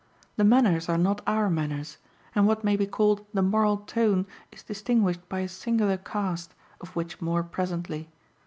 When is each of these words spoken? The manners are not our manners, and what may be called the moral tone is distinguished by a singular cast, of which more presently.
The 0.35 0.43
manners 0.43 0.89
are 0.89 0.97
not 0.97 1.21
our 1.27 1.47
manners, 1.47 1.99
and 2.33 2.47
what 2.47 2.63
may 2.63 2.75
be 2.75 2.87
called 2.87 3.23
the 3.35 3.43
moral 3.43 3.77
tone 3.77 4.25
is 4.51 4.63
distinguished 4.63 5.29
by 5.29 5.41
a 5.41 5.47
singular 5.47 5.97
cast, 5.97 6.55
of 6.81 6.95
which 6.95 7.21
more 7.21 7.43
presently. 7.43 8.09